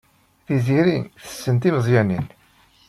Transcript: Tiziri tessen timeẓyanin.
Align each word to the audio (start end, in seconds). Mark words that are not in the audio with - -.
Tiziri 0.45 0.99
tessen 1.23 1.55
timeẓyanin. 1.61 2.25